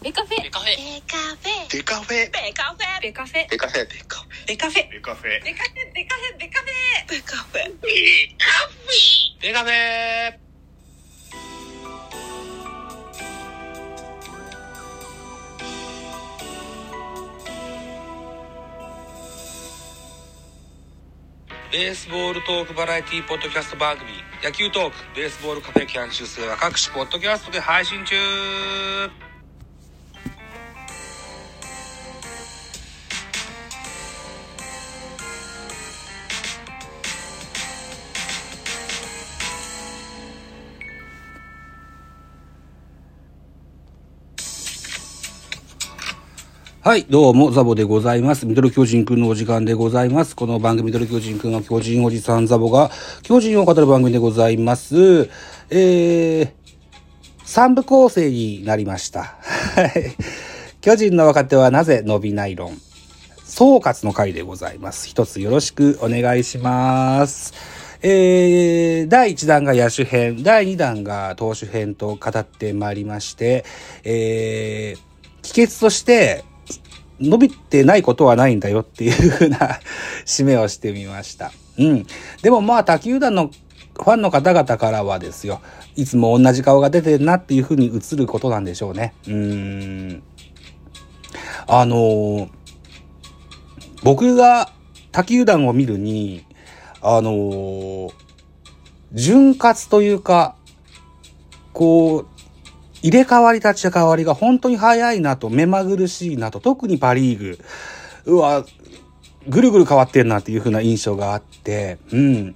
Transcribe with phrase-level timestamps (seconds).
[0.00, 0.42] ベカフェ。
[0.44, 0.76] ベカフェ。
[0.76, 1.68] ベカフェ。
[1.70, 2.30] デカフェ。
[2.30, 3.00] ベカフェ。
[3.00, 3.48] ベカフェ。
[3.48, 3.88] デカフェ。
[4.46, 4.86] デカフェ。
[4.86, 5.42] ベカフェ。
[5.42, 5.98] デカフェ。
[5.98, 6.38] ベカフェ。
[6.38, 7.02] ベカフェ。
[7.08, 7.74] ベカフェ。
[7.82, 7.92] ベ
[8.38, 9.42] カフェ。
[9.42, 10.38] ベカフェ。
[21.70, 24.10] ベースボールトークバラエティポッドキャスト番組。
[24.42, 29.27] 野球トークベースボールカフェキャン中世は各種ポッドキャストで配信中
[46.88, 48.46] はい、どうも、ザボでございます。
[48.46, 50.34] ミドル巨人くんのお時間でございます。
[50.34, 52.90] この番組、ミドル巨人くんは巨人おじさんザボが、
[53.22, 55.28] 巨人を語る番組でございます。
[55.68, 56.50] えー、
[57.44, 59.36] 三部構成になりました。
[59.74, 60.16] はい。
[60.80, 62.72] 巨人の若手はなぜ伸びない論。
[63.44, 65.08] 総括の回でございます。
[65.08, 67.52] 一つよろしくお願いします。
[68.00, 73.66] えー、第1弾が野手編、第2弾が投手編と語ってまいりまして、
[74.04, 76.46] えー、帰結として、
[77.20, 79.58] 伸びてないことはないんだよっていう風な
[80.26, 81.52] 締めをしてみました。
[81.78, 82.06] うん。
[82.42, 83.50] でもまあ、他球団の
[83.94, 85.60] ファンの方々からはですよ、
[85.96, 89.14] いつも同じ顔が出てるなっていう風に映ることなんでしょうね。
[89.26, 90.22] うーん。
[91.66, 92.48] あのー
[94.04, 94.70] 僕が
[95.10, 96.44] 他球団を見るに、
[97.02, 98.12] あのー
[99.12, 100.54] 潤滑というか、
[101.72, 102.26] こう、
[103.02, 107.58] 入れ替わり立ち替わりが本当に早いなと、目まぐるしいなと、特にパリーグ。
[108.26, 108.64] うわ、
[109.48, 112.54] ぐるぐる変わってんなっていう風な印象があって、うん。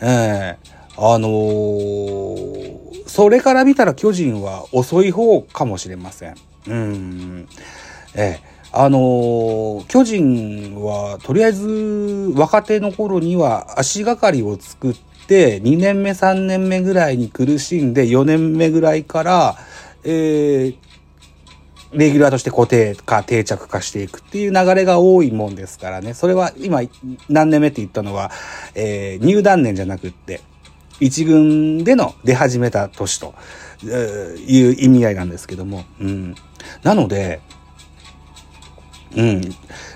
[0.00, 6.36] ええあのーそれから見たら巨人は遅い方かもしれません。
[6.66, 7.48] うん。
[8.14, 19.56] ええあのー巨人はとりあえず若手の頃には足がかりを作って2年目3年目ぐらいに苦しんで4年目ぐらいから、
[20.04, 20.76] えー
[21.92, 26.14] レギュラーとして固定化、定着化していくっていう流れが多いもんですからね。
[26.14, 26.80] それは今
[27.28, 28.30] 何年目って言ったのは、
[28.74, 30.40] えー入団年じゃなくって、
[31.00, 33.34] 一軍での出始めた年と
[33.84, 35.84] えいう意味合いなんですけども。
[36.00, 36.34] うん。
[36.82, 37.40] なので、
[39.14, 39.40] うん。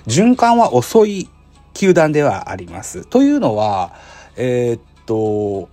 [0.07, 1.29] 循環は遅い
[1.73, 3.07] 球団ではあります。
[3.07, 3.95] というのは、
[4.37, 5.69] えーっと、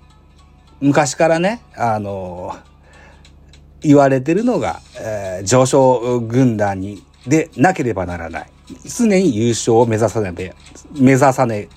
[0.79, 2.55] 昔からね、あの、
[3.81, 8.49] 言われてるのが、えー上昇軍団に、でなければならない。
[8.85, 10.53] 常に優勝を目指さねべ、
[10.93, 11.67] 目指さね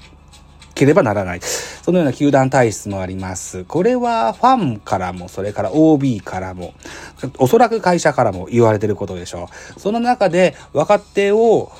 [0.75, 1.41] ければならない。
[1.41, 3.65] そのような球団体質もあります。
[3.65, 6.75] これはファンからも、それから OB からも、
[7.39, 9.81] おそらく会社からも言われてることでしょう。
[9.81, 11.73] その中で若手を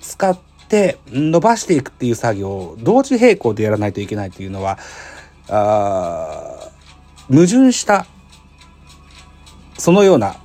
[0.00, 0.47] 使って
[1.10, 4.78] 伸ばしていくっていう作業を同時並行でやらないといけないっていうのは、
[5.48, 6.70] あ
[7.28, 8.06] 矛盾した
[9.78, 10.36] そのような、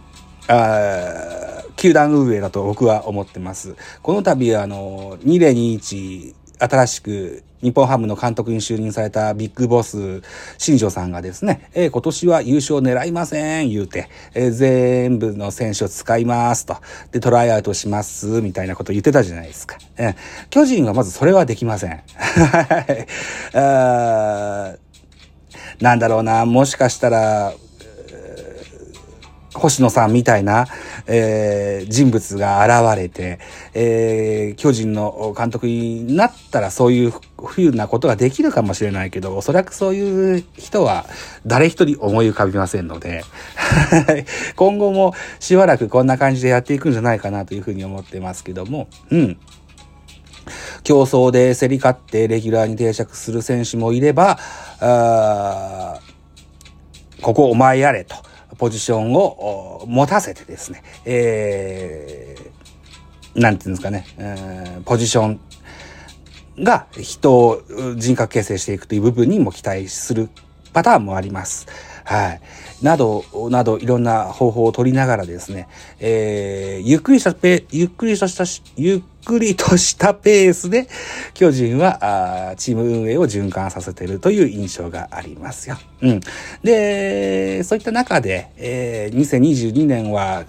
[0.48, 3.76] あ球団運営だと僕は思ってます。
[4.02, 10.22] この度、あの、2021、新しく日本ハムの監督に就任されたビッグボス、
[10.58, 16.76] 新庄さんがですね、えー今年は優勝狙いません、言うて、えー全部の選手を使いますと。
[17.12, 19.78] で、トライアウトします、みたいなこと言ってたじゃないですか。
[19.98, 20.16] えー
[20.50, 22.04] 巨人はまずそれはできません。
[22.14, 22.78] は
[24.78, 24.84] い
[25.82, 27.54] なんだろうな、もしかしたら、
[29.54, 30.68] 星野さんみたいな、
[31.08, 33.40] えー人物が現れて、
[33.74, 41.06] えー巨人の監督になったらそういうふうなことができるかもしれないけど、おそらくそういう人は
[41.46, 43.24] 誰一人思い浮かびませんので、
[44.56, 49.38] 今後もしばらくこんな感じでやっていくんじゃないかなというふうに思ってますけども、うん。
[50.84, 54.38] 競争で競り勝ってレギュラーに定着する選手もいれば、
[54.80, 56.00] あ
[57.22, 58.16] ここお前やれと、
[58.58, 65.40] ポジションを持たせてですね、えー、なんていうんですかね、えーポジション
[66.60, 67.62] が人を
[67.96, 70.30] 人格形成していくという部分にも期待する
[70.72, 71.68] パターンもあります。
[72.04, 72.42] はい。
[72.82, 75.68] など、など、いろんな方法を取りながらですね、
[76.00, 78.44] えー、ゆっくりしたペ、ゆっくりとした、
[78.76, 80.88] ゆっくりとしたペースで、
[81.34, 85.78] 巨人は、あチーム運営を循環させているという印象がありますよ。
[86.02, 86.20] うん。
[86.64, 90.46] で、そういった中で、えー、2022年は、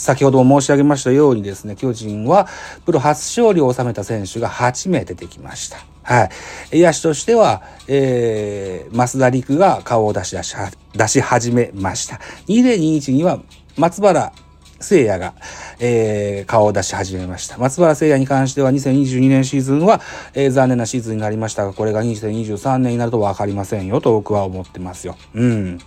[0.00, 2.48] 先ほども申し上げましたようにですね、巨人は
[2.86, 5.78] プロ初勝利を収めた選手が8名出てきました。
[6.10, 6.28] は
[6.72, 6.80] い。
[6.80, 10.56] 野手としては、えー、増田陸が顔を出し出し、
[10.92, 12.16] 出し始めました。
[12.48, 13.40] 2021には
[13.76, 14.32] 松原
[14.80, 15.34] 聖也が、
[15.78, 17.58] えー、顔を出し始めました。
[17.58, 20.00] 松原聖也に関しては2022年シーズンは、
[20.34, 25.16] えー、残念なシーズンになりましたが、これが2023年になると分かりませんよと僕は思ってますよ。
[25.34, 25.78] うん。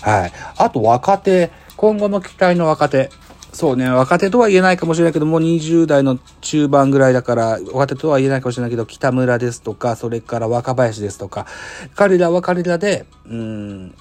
[0.00, 0.32] はい。
[0.58, 3.10] あと若手、今後の期待の若手。
[3.56, 11.46] そうね、若手とは言えないかもしれないけど、もう20代の中盤ぐらいだから、若手とは言えないかもしれないけど、北村ですとか、それから若林ですとか、
[11.94, 13.94] 彼らは彼らで、うん、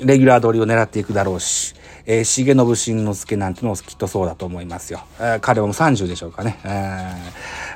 [0.00, 1.76] レギュラー取りを狙っていくだろうし、
[2.06, 5.04] えー、重信慎之介なんてのもきっとそうだと思いますよ。
[5.20, 6.58] えー、彼はもう30でしょうかね。
[6.64, 6.68] え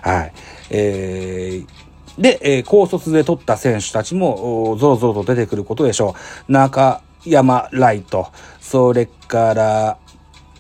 [0.03, 0.33] ー、はい。
[0.71, 6.17] えー、で、えー、高卒で取った選手たちも、ぞろぞろと出てくることでしょ
[6.49, 6.53] う。
[6.53, 8.29] 中山ライト、
[8.61, 9.99] それから、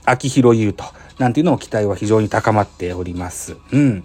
[0.05, 0.84] 秋広優と、
[1.19, 3.56] なんていうのも期待は非常に高まっております。
[3.72, 4.05] うん。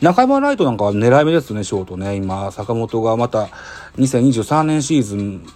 [0.00, 2.16] 中山ライトなんかは狙い目ですね、ショートね。
[2.16, 3.48] 今、坂本がまた
[3.96, 5.46] 2023年シーズン、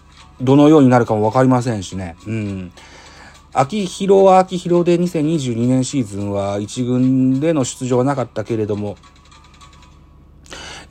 [0.41, 2.17] どのようになるかもわかりませんしね。
[2.27, 2.73] うん。
[3.55, 8.97] 秋広は秋広で2022年シーズンは一軍での出場はなかったけれども、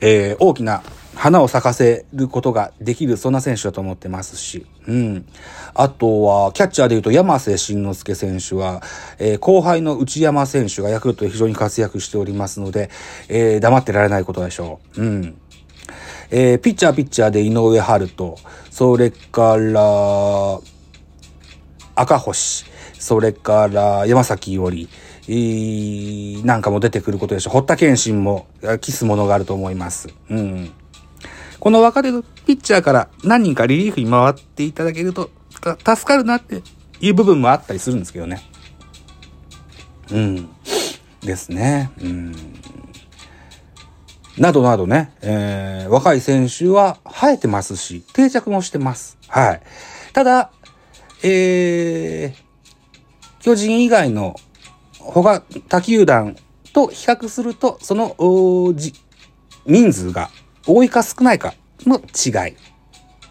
[0.00, 0.82] えー、大きな
[1.22, 5.24] 花を咲かせることができる、そんな選手だと思ってますし、うん。
[5.72, 8.82] あとは、キャッチャーで言うと、山瀬慎之介選手は、
[9.20, 12.90] えー、後輩の内山選手がヤクルトで非常に活躍しておりますので、
[13.28, 15.00] えー、黙ってられないことでしょう。
[15.00, 15.40] うん。
[16.32, 18.36] えー、ピッチャーピッチャーで井上春人、
[18.72, 20.58] それから、
[21.94, 22.64] 赤星、
[22.98, 24.88] それから山崎伊織、
[26.44, 27.52] なんかも出てくることでしょう。
[27.52, 28.48] 堀田健信も、
[28.80, 30.08] キスものがあると思います。
[30.28, 30.72] うん。
[31.62, 36.60] この若手のピッチャーから何人かリリーフに回っていただけると、助かるなって
[36.98, 38.42] いう部分もあったりするんですけどね。
[40.10, 40.48] うん。
[41.20, 41.92] ですね。
[42.00, 42.34] うん。
[44.36, 49.16] などなどね、えー、若い選手は生えてますし、定着もしてます。
[49.28, 49.62] はい。
[50.12, 50.50] ただ、
[51.22, 54.34] えー、巨人以外の
[54.98, 56.34] 他、他球団
[56.72, 58.16] と比較すると、その、
[59.64, 60.28] 人数が
[60.66, 62.56] 多いか少ないかの違い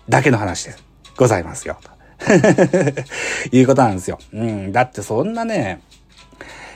[0.10, 0.75] だけの話で
[1.18, 1.78] ございますよ。
[1.81, 1.92] と
[3.51, 4.19] いうことなんですよ。
[4.33, 4.72] うん。
[4.72, 5.81] だってそんなね、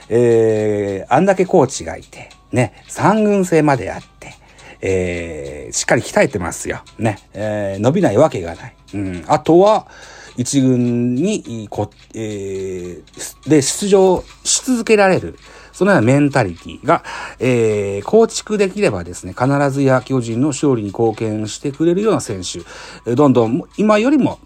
[0.08, 4.34] えー、あんだけコーチがいて、ね、三軍制まであって、
[4.80, 6.82] えー、しっかり鍛えてますよ。
[6.98, 8.74] ね、えー、伸びないわけがない。
[8.94, 9.24] うん。
[9.26, 9.88] あとは、
[10.36, 15.38] 一軍にこ、えー、で出場し続けられる。
[15.76, 17.04] そのようなメンタリティが、
[17.38, 24.38] えー、構築できればですね、必ずや巨人の勝利に貢献してくれるような選手、どんどん今よりも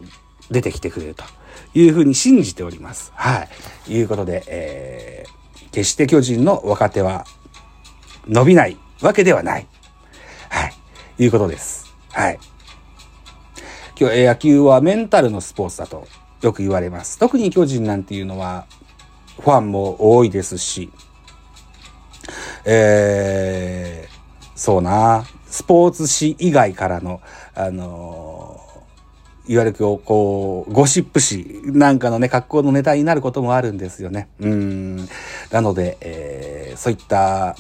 [0.51, 1.23] 出てきてくれると
[1.73, 3.13] いうふうに信じております。
[3.15, 3.47] は
[3.87, 3.93] い。
[3.93, 7.25] いうことで、えー、決して巨人の若手は
[8.27, 9.69] 伸びないわけではない。
[10.49, 10.75] はい。
[11.23, 11.95] いうことです。
[12.11, 12.41] はい。
[13.97, 16.09] 今日野球はメンタルのスポーツだと
[16.43, 17.21] よく言われます。
[17.21, 18.67] 特に巨人なんていうのは
[19.39, 20.91] ファンも多いですし、
[22.65, 27.21] えー、そうな、スポーツ紙以外からの、
[27.55, 34.29] あのー、いわゆるこう、ゴシップ誌なんかのね、格好のネタになることもあるんですよね。
[34.39, 34.97] うん。
[35.51, 37.57] なので、えー、そういった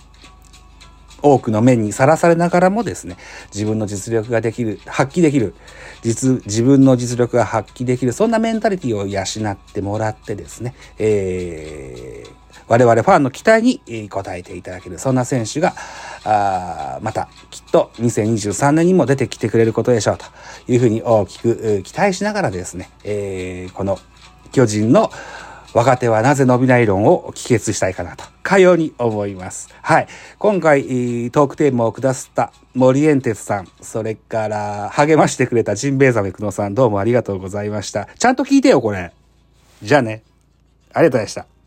[1.23, 3.17] 多くの目にさらされながらもですね、
[3.53, 5.55] 自分の実力ができる、発揮できる、
[6.03, 15.75] 実、自分の実力が発揮できる、そんなメンタリティを養ってもらってですね、えー、我々ファンの期待に応えていただける、そんな選手が、
[16.25, 20.25] あまた、きっと2023年にも出てきてくれることでしょうと
[20.71, 23.99] いうふうに大きく期待しながらですね、えー、この
[24.53, 25.11] 巨人の
[25.73, 29.69] 若手はなぜ伸びない論を帰結したいかなと、かように思います。
[29.83, 30.09] はい。
[30.39, 30.83] 今回、
[31.31, 38.09] トークテーマを下すった森エンテスさん、それから励ましてくれたジンベエザメクノさん、どうもありがとうございました。
[38.19, 39.13] ちゃんと聞いてよ、これ。
[39.83, 40.23] じゃあね。
[40.93, 41.59] ありがとうございました。